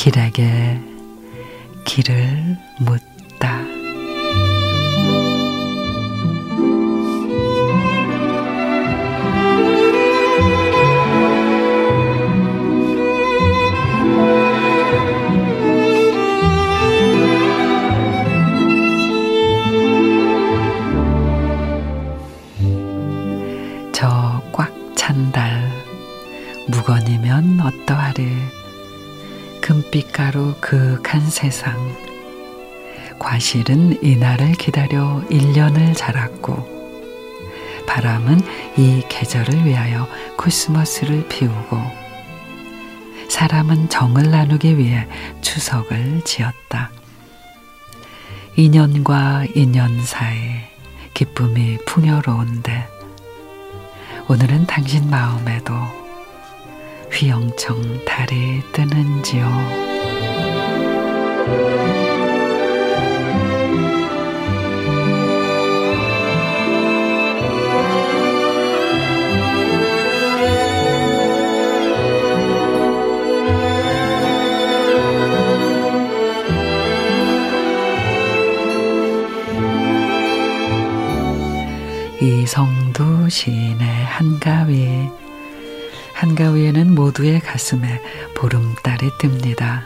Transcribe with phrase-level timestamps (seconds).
[0.00, 0.80] 길에게
[1.84, 3.19] 길을 묻
[26.70, 28.28] 무건이면 어떠하리.
[29.60, 31.74] 금빛가루 그윽한 세상.
[33.18, 36.80] 과실은 이날을 기다려 1년을 자랐고,
[37.86, 38.40] 바람은
[38.78, 41.76] 이 계절을 위하여 코스모스를 피우고,
[43.28, 45.06] 사람은 정을 나누기 위해
[45.42, 46.90] 추석을 지었다.
[48.56, 50.38] 인연과 인연 사이
[51.14, 52.88] 기쁨이 풍요로운데,
[54.28, 55.99] 오늘은 당신 마음에도
[57.20, 59.44] 휘영청 달이 뜨는지요.
[82.22, 85.10] 이성두 시인의 한가위
[86.20, 88.02] 한가위에는 모두의 가슴에
[88.34, 89.80] 보름달이 뜹니다.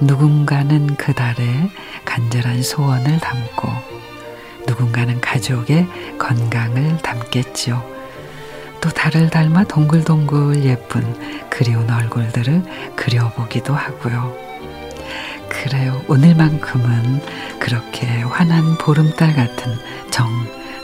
[0.00, 1.70] 누군가는 그 달에
[2.04, 3.68] 간절한 소원을 담고
[4.66, 5.86] 누군가는 가족의
[6.18, 7.84] 건강을 담겠지요.
[8.80, 14.36] 또 달을 닮아 동글동글 예쁜 그리운 얼굴들을 그려보기도 하고요.
[15.48, 16.02] 그래요.
[16.08, 17.22] 오늘만큼은
[17.60, 19.72] 그렇게 환한 보름달 같은
[20.10, 20.28] 정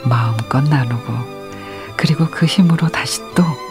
[0.05, 1.13] 마음껏 나누고
[1.97, 3.64] 그리고 그 힘으로 다시 또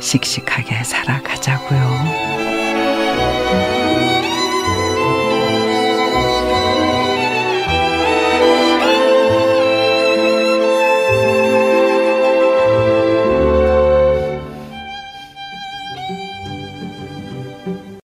[0.00, 2.57] 씩씩하게 살아가자고요.